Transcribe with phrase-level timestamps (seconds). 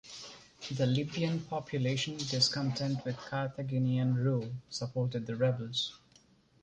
[0.71, 5.95] The Libyan population, discontent with Carthaginian rule, supported the rebels.